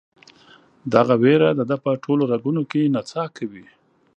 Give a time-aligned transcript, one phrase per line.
[0.93, 3.65] دغه ویر د ده په ټولو رګونو کې نڅا کوي.